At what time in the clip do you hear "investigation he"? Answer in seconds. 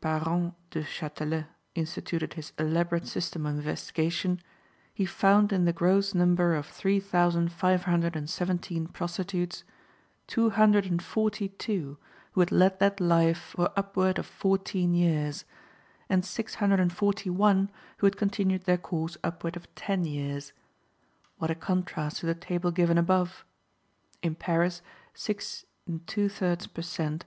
3.56-5.04